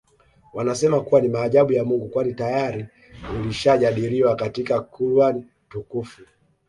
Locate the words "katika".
4.35-4.81